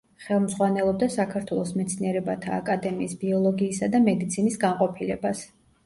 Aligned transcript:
ხელმძღვანელობდა 0.27 1.09
საქართველოს 1.15 1.75
მეცნიერებათა 1.83 2.57
აკადემიის 2.57 3.17
ბიოლოგიისა 3.27 3.95
და 3.97 4.05
მედიცინის 4.11 4.63
განყოფილებას. 4.69 5.51